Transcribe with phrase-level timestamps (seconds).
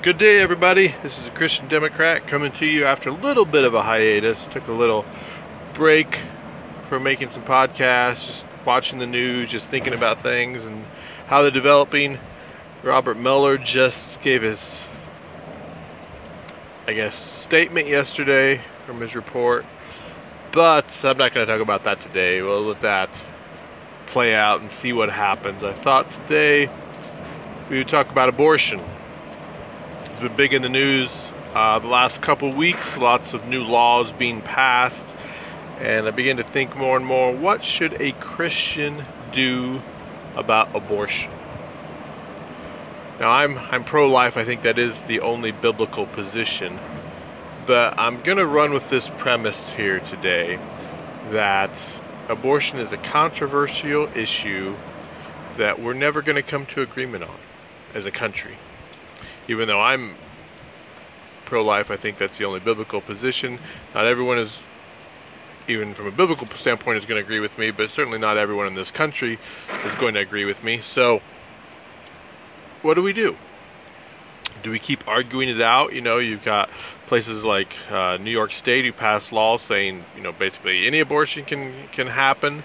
[0.00, 0.94] Good day, everybody.
[1.02, 4.46] This is a Christian Democrat coming to you after a little bit of a hiatus.
[4.46, 5.04] Took a little
[5.74, 6.20] break
[6.88, 10.84] from making some podcasts, just watching the news, just thinking about things and
[11.26, 12.20] how they're developing.
[12.84, 14.76] Robert Mueller just gave his,
[16.86, 19.66] I guess, statement yesterday from his report.
[20.52, 22.40] But I'm not going to talk about that today.
[22.40, 23.10] We'll let that
[24.06, 25.64] play out and see what happens.
[25.64, 26.70] I thought today
[27.68, 28.80] we would talk about abortion.
[30.18, 31.12] It's been big in the news
[31.54, 32.96] uh, the last couple weeks.
[32.96, 35.14] Lots of new laws being passed,
[35.78, 39.80] and I begin to think more and more: what should a Christian do
[40.34, 41.30] about abortion?
[43.20, 44.36] Now, I'm I'm pro-life.
[44.36, 46.80] I think that is the only biblical position,
[47.64, 50.58] but I'm gonna run with this premise here today
[51.30, 51.70] that
[52.28, 54.74] abortion is a controversial issue
[55.58, 57.38] that we're never going to come to agreement on
[57.94, 58.56] as a country
[59.48, 60.14] even though I'm
[61.46, 63.58] pro life, I think that's the only biblical position.
[63.94, 64.58] Not everyone is,
[65.66, 68.66] even from a biblical standpoint, is going to agree with me, but certainly not everyone
[68.66, 69.38] in this country
[69.84, 70.80] is going to agree with me.
[70.80, 71.22] So,
[72.82, 73.36] what do we do?
[74.62, 75.94] Do we keep arguing it out?
[75.94, 76.68] You know, you've got
[77.06, 81.44] places like uh, New York State who passed laws saying, you know, basically any abortion
[81.44, 82.64] can can happen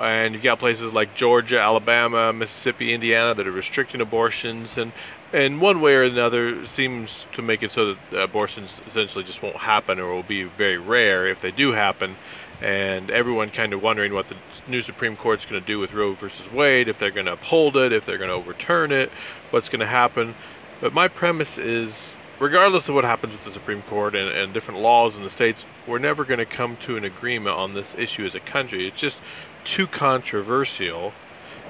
[0.00, 4.92] and you've got places like Georgia, Alabama, Mississippi, Indiana that are restricting abortions, and
[5.32, 9.56] and one way or another seems to make it so that abortions essentially just won't
[9.56, 12.16] happen or will be very rare if they do happen.
[12.60, 16.14] And everyone kind of wondering what the new Supreme Court's going to do with Roe
[16.14, 19.10] versus Wade, if they're going to uphold it, if they're going to overturn it,
[19.50, 20.34] what's going to happen.
[20.80, 24.80] But my premise is regardless of what happens with the Supreme Court and, and different
[24.80, 28.24] laws in the states, we're never going to come to an agreement on this issue
[28.24, 28.86] as a country.
[28.86, 29.18] It's just
[29.64, 31.12] too controversial.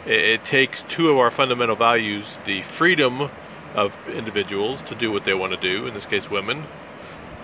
[0.05, 3.31] It, it takes two of our fundamental values the freedom
[3.77, 6.65] of individuals to do what they want to do, in this case, women,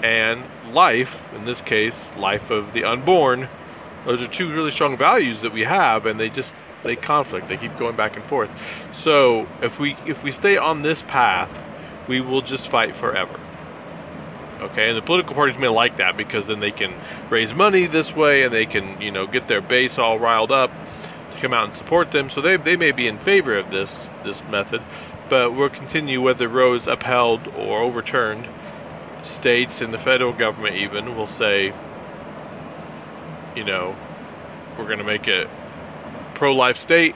[0.03, 3.49] and life, in this case, life of the unborn.
[4.05, 6.53] Those are two really strong values that we have, and they just
[6.83, 7.47] they conflict.
[7.47, 8.51] They keep going back and forth.
[8.93, 11.51] So if we if we stay on this path,
[12.09, 13.39] we will just fight forever.
[14.61, 16.95] Okay, and the political parties may like that because then they can
[17.31, 20.71] raise money this way and they can, you know, get their base all riled up
[21.33, 22.31] to come out and support them.
[22.31, 24.81] So they, they may be in favor of this this method
[25.33, 28.47] but will continue whether Roe is upheld or overturned.
[29.23, 31.73] States and the federal government even will say,
[33.57, 33.97] you know,
[34.77, 35.49] we're going to make it
[36.35, 37.15] pro-life state,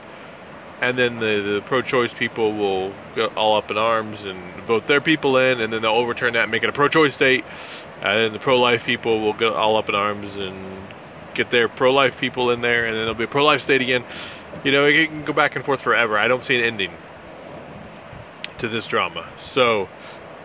[0.81, 4.99] and then the, the pro-choice people will get all up in arms and vote their
[4.99, 7.45] people in, and then they'll overturn that and make it a pro-choice state,
[8.01, 10.57] and then the pro-life people will get all up in arms and
[11.35, 14.03] get their pro-life people in there, and then it'll be a pro-life state again.
[14.63, 16.17] You know, it can go back and forth forever.
[16.17, 16.91] I don't see an ending
[18.59, 19.27] to this drama.
[19.39, 19.89] So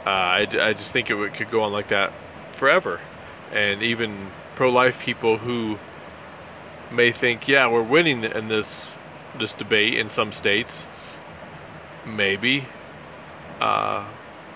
[0.07, 2.13] uh, I, I just think it would, could go on like that
[2.57, 3.01] forever.
[3.53, 5.79] And even pro life people who
[6.91, 8.89] may think, yeah, we're winning in this
[9.39, 10.85] this debate in some states,
[12.05, 12.67] maybe
[13.61, 14.07] uh,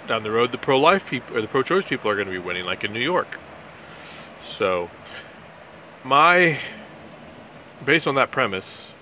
[0.06, 2.32] down the road the pro life people or the pro choice people are going to
[2.32, 3.38] be winning, like in New York.
[4.42, 4.90] So,
[6.04, 6.60] my
[7.84, 8.92] based on that premise,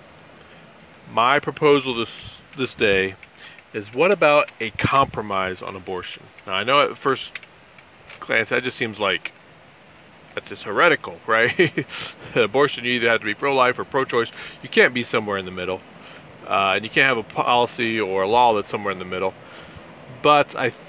[1.11, 3.15] my proposal this this day
[3.75, 6.23] is what about a compromise on abortion?
[6.47, 7.39] Now, I know at first
[8.21, 9.33] glance that just seems like
[10.33, 11.85] that's just heretical, right?
[12.33, 14.31] abortion, you either have to be pro life or pro choice.
[14.63, 15.81] You can't be somewhere in the middle.
[16.47, 19.33] Uh, and you can't have a policy or a law that's somewhere in the middle.
[20.21, 20.81] But I th-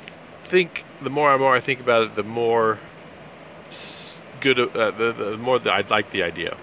[0.45, 2.79] think the more and more I think about it, the more
[4.41, 6.57] good, uh, the, the more that I'd like the idea.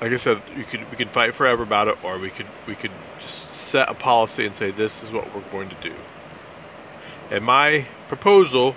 [0.00, 2.74] Like I said, you could we could fight forever about it, or we could we
[2.74, 2.90] could
[3.72, 5.94] set a policy and say this is what we're going to do.
[7.30, 8.74] And my proposal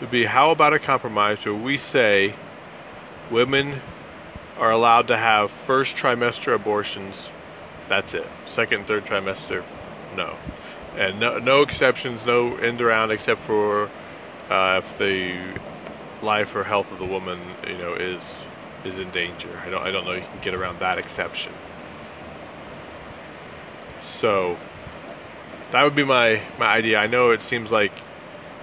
[0.00, 2.36] would be how about a compromise where we say
[3.32, 3.80] women
[4.56, 7.30] are allowed to have first trimester abortions.
[7.88, 8.28] That's it.
[8.46, 9.64] Second, third trimester,
[10.14, 10.36] no.
[10.96, 13.90] And no, no exceptions, no end around except for
[14.48, 15.58] uh, if the
[16.22, 18.22] life or health of the woman, you know, is
[18.84, 19.60] is in danger.
[19.66, 21.52] I don't I don't know you can get around that exception.
[24.18, 24.56] So
[25.70, 26.98] that would be my my idea.
[26.98, 27.92] I know it seems like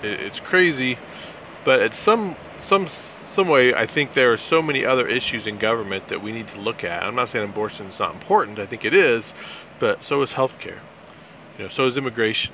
[0.03, 0.97] it, it's crazy,
[1.63, 5.57] but it's some some some way I think there are so many other issues in
[5.57, 7.03] government that we need to look at.
[7.03, 8.59] I'm not saying abortion is not important.
[8.59, 9.33] I think it is,
[9.79, 10.79] but so is healthcare.
[11.57, 12.53] You know, so is immigration.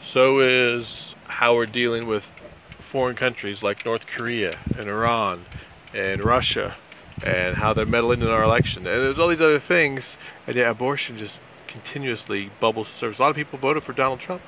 [0.00, 2.30] So is how we're dealing with
[2.78, 5.46] foreign countries like North Korea and Iran
[5.92, 6.76] and Russia
[7.24, 8.86] and how they're meddling in our election.
[8.86, 10.16] And there's all these other things,
[10.46, 11.40] and yet abortion just
[11.76, 13.18] continuously bubbles to surface.
[13.18, 14.42] A lot of people voted for Donald Trump.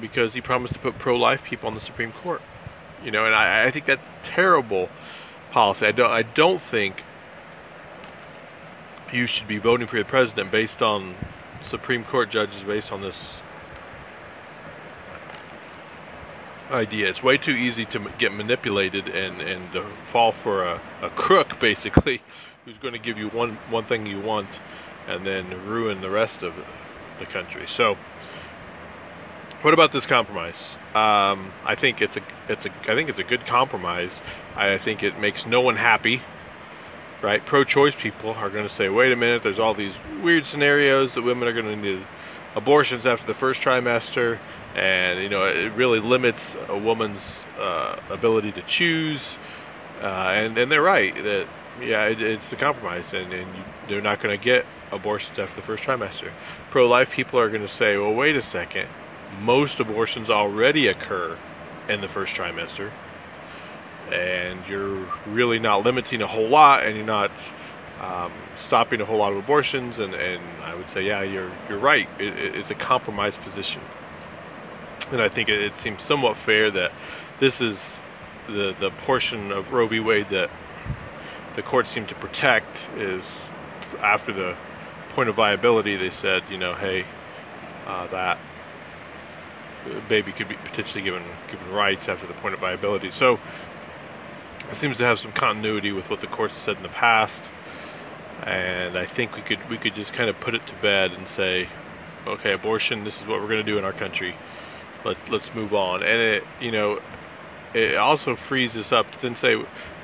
[0.00, 2.40] because he promised to put pro-life people on the Supreme Court.
[3.04, 4.88] You know, and I, I think that's terrible
[5.50, 5.86] policy.
[5.86, 7.02] I don't I don't think
[9.12, 11.14] you should be voting for your president based on
[11.62, 13.18] Supreme Court judges based on this
[16.70, 17.08] idea.
[17.08, 19.68] It's way too easy to get manipulated and, and
[20.10, 22.22] fall for a, a crook, basically,
[22.64, 24.48] who's going to give you one, one thing you want
[25.06, 26.54] and then ruin the rest of
[27.18, 27.64] the country.
[27.66, 27.96] So,
[29.62, 30.74] what about this compromise?
[30.94, 34.20] Um, I think it's a it's a I think it's a good compromise.
[34.56, 36.22] I think it makes no one happy.
[37.20, 37.44] Right?
[37.46, 41.22] Pro-choice people are going to say, "Wait a minute, there's all these weird scenarios that
[41.22, 42.04] women are going to need
[42.56, 44.38] abortions after the first trimester
[44.74, 49.36] and you know it really limits a woman's uh, ability to choose.
[50.00, 51.46] Uh, and and they're right that
[51.80, 55.56] yeah, it, it's a compromise, and, and you, they're not going to get abortions after
[55.56, 56.30] the first trimester.
[56.70, 58.88] Pro-life people are going to say, well, wait a second,
[59.40, 61.38] most abortions already occur
[61.88, 62.90] in the first trimester,
[64.10, 67.30] and you're really not limiting a whole lot, and you're not
[68.00, 69.98] um, stopping a whole lot of abortions.
[69.98, 72.08] And, and I would say, yeah, you're you're right.
[72.18, 73.80] It, it's a compromised position
[75.12, 76.92] and I think it, it seems somewhat fair that
[77.38, 78.00] this is
[78.46, 80.00] the the portion of Roe v.
[80.00, 80.50] Wade that
[81.54, 83.24] the court seemed to protect is
[84.00, 84.56] after the
[85.14, 85.96] point of viability.
[85.96, 87.04] They said, you know, hey,
[87.86, 88.38] uh, that
[90.08, 93.10] baby could be potentially given given rights after the point of viability.
[93.10, 93.40] So
[94.70, 97.42] it seems to have some continuity with what the courts said in the past,
[98.42, 101.26] and I think we could we could just kind of put it to bed and
[101.26, 101.68] say,
[102.26, 103.04] okay, abortion.
[103.04, 104.36] This is what we're going to do in our country
[105.04, 106.02] let, let's move on.
[106.02, 107.00] And it, you know,
[107.74, 109.62] it also frees us up to then say,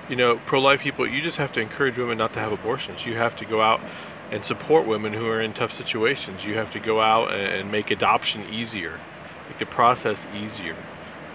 [0.09, 3.05] you know, pro-life people, you just have to encourage women not to have abortions.
[3.05, 3.81] You have to go out
[4.31, 6.45] and support women who are in tough situations.
[6.45, 9.01] You have to go out and make adoption easier,
[9.49, 10.77] make the process easier,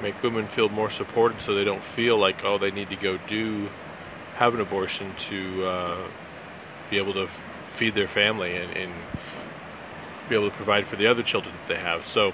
[0.01, 3.17] make women feel more supported so they don't feel like, oh, they need to go
[3.27, 3.69] do,
[4.35, 6.07] have an abortion to uh,
[6.89, 7.27] be able to
[7.75, 8.93] feed their family and, and
[10.29, 12.05] be able to provide for the other children that they have.
[12.05, 12.33] So,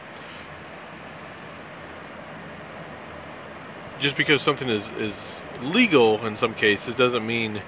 [3.99, 5.15] just because something is, is
[5.61, 7.61] legal in some cases doesn't mean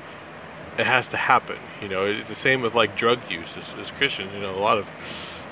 [0.78, 1.58] it has to happen.
[1.82, 4.32] You know, it's the same with like drug use as, as Christians.
[4.34, 4.88] You know, a lot of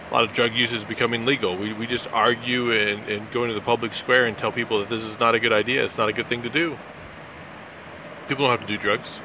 [0.10, 1.56] a lot of drug use is becoming legal.
[1.56, 4.90] We, we just argue and, and go into the public square and tell people that
[4.90, 5.86] this is not a good idea.
[5.86, 6.78] It's not a good thing to do.
[8.28, 9.20] People don't have to do drugs,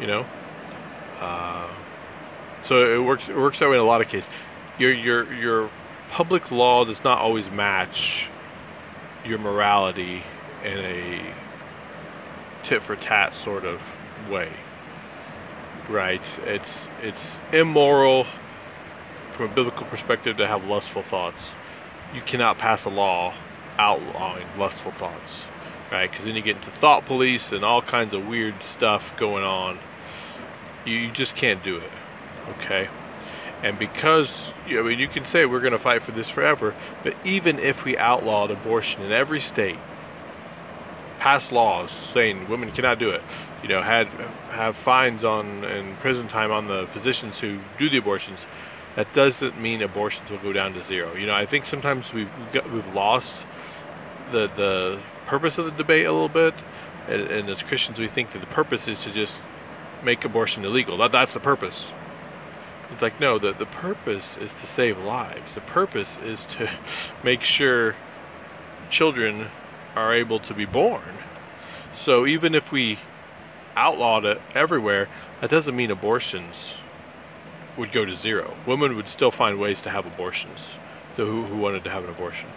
[0.00, 0.26] you know.
[1.20, 1.68] Uh,
[2.62, 3.28] so it works.
[3.28, 4.28] It works that way in a lot of cases.
[4.78, 5.70] Your your your
[6.10, 8.28] public law does not always match
[9.24, 10.22] your morality
[10.64, 11.34] in a
[12.62, 13.80] tit for tat sort of
[14.30, 14.50] way.
[15.88, 16.22] Right?
[16.44, 18.26] It's it's immoral
[19.30, 21.52] from a biblical perspective to have lustful thoughts.
[22.14, 23.34] You cannot pass a law
[23.78, 25.44] outlawing lustful thoughts,
[25.92, 26.10] right?
[26.10, 29.78] Because then you get into thought police and all kinds of weird stuff going on.
[30.84, 31.90] You, you just can't do it,
[32.58, 32.88] okay?
[33.62, 37.14] And because, I mean, you can say we're going to fight for this forever, but
[37.24, 39.78] even if we outlawed abortion in every state,
[41.18, 43.22] pass laws saying women cannot do it.
[43.62, 44.06] You know, had
[44.50, 48.46] have fines on and prison time on the physicians who do the abortions.
[48.94, 51.14] That doesn't mean abortions will go down to zero.
[51.14, 53.36] You know, I think sometimes we've got, we've lost
[54.32, 56.54] the the purpose of the debate a little bit,
[57.08, 59.38] and, and as Christians we think that the purpose is to just
[60.02, 60.96] make abortion illegal.
[60.96, 61.90] That that's the purpose.
[62.92, 65.54] It's like no, the the purpose is to save lives.
[65.54, 66.70] The purpose is to
[67.24, 67.96] make sure
[68.90, 69.48] children
[69.96, 71.16] are able to be born.
[71.94, 73.00] So even if we
[73.74, 75.08] outlawed it everywhere,
[75.40, 76.74] that doesn't mean abortions
[77.76, 78.56] would go to zero.
[78.66, 80.74] Women would still find ways to have abortions,
[81.16, 82.48] who, who wanted to have an abortion.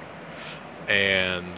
[0.88, 1.54] And,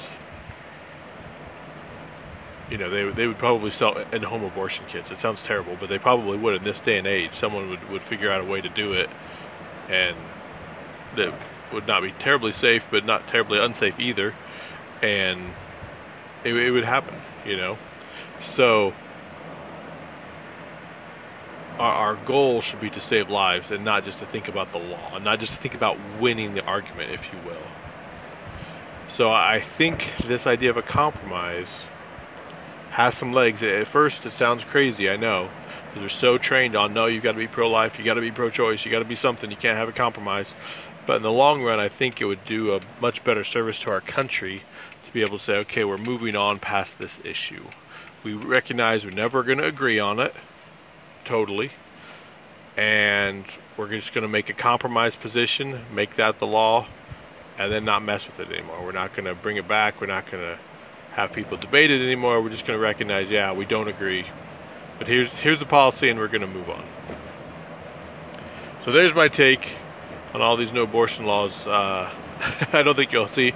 [2.69, 5.11] you know, they, they would probably sell in-home abortion kits.
[5.11, 7.35] It sounds terrible, but they probably would in this day and age.
[7.35, 9.09] Someone would, would figure out a way to do it,
[9.89, 10.15] and
[11.17, 11.33] that
[11.71, 14.33] would not be terribly safe, but not terribly unsafe either.
[15.01, 15.53] And
[16.43, 17.77] it, it would happen, you know.
[18.41, 18.93] So
[21.79, 25.15] our, goal should be to save lives and not just to think about the law,
[25.15, 27.63] and not just to think about winning the argument, if you will.
[29.09, 31.87] So I think this idea of a compromise
[32.91, 33.63] has some legs.
[33.63, 35.49] At first, it sounds crazy, I know.
[35.95, 38.31] They're so trained on no, you've got to be pro life, you've got to be
[38.31, 40.53] pro choice, you've got to be something, you can't have a compromise.
[41.05, 43.91] But in the long run, I think it would do a much better service to
[43.91, 44.63] our country
[45.11, 47.65] to be able to say, okay, we're moving on past this issue.
[48.23, 50.33] We recognize we're never going to agree on it,
[51.25, 51.71] totally,
[52.77, 53.43] and
[53.75, 56.87] we're just going to make a compromise position, make that the law,
[57.57, 58.83] and then not mess with it anymore.
[58.83, 59.99] We're not going to bring it back.
[59.99, 60.57] We're not going to
[61.13, 62.41] have people debate it anymore.
[62.41, 64.25] We're just going to recognize, yeah, we don't agree,
[64.97, 66.85] but here's here's the policy, and we're going to move on.
[68.85, 69.73] So there's my take
[70.33, 71.67] on all these no abortion laws.
[71.67, 72.09] Uh,
[72.73, 73.53] I don't think you'll see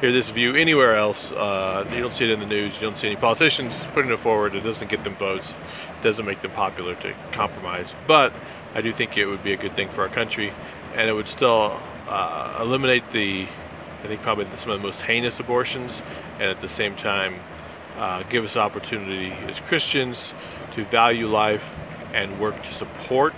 [0.00, 1.30] hear this view anywhere else.
[1.32, 2.74] Uh, you don't see it in the news.
[2.74, 4.54] You don't see any politicians putting it forward.
[4.54, 5.50] It doesn't get them votes.
[5.50, 7.94] It doesn't make them popular to compromise.
[8.06, 8.32] But
[8.74, 10.52] I do think it would be a good thing for our country,
[10.94, 13.46] and it would still uh, eliminate the,
[14.04, 16.02] I think probably some of the most heinous abortions,
[16.34, 17.36] and at the same time
[17.96, 20.34] uh, give us opportunity as Christians
[20.74, 21.64] to value life
[22.12, 23.34] and work to support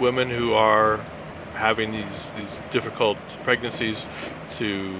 [0.00, 0.96] women who are
[1.54, 4.06] having these, these difficult pregnancies
[4.56, 4.96] to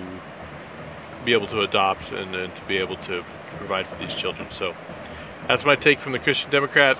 [1.24, 3.24] be able to adopt and, and to be able to
[3.58, 4.50] provide for these children.
[4.50, 4.74] So
[5.48, 6.98] that's my take from the Christian Democrat.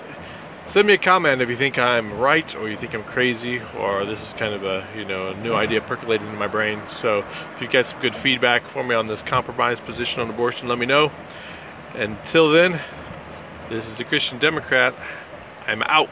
[0.66, 4.04] Send me a comment if you think I'm right or you think I'm crazy or
[4.04, 6.80] this is kind of a you know a new idea percolating in my brain.
[6.96, 7.24] So
[7.54, 10.78] if you get some good feedback for me on this compromise position on abortion, let
[10.78, 11.10] me know.
[11.94, 12.80] Until then,
[13.68, 14.94] this is the Christian Democrat.
[15.66, 16.08] I'm out.